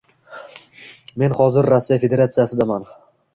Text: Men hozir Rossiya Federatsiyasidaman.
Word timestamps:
Men 1.23 1.35
hozir 1.41 1.65
Rossiya 1.75 1.99
Federatsiyasidaman. 2.07 2.89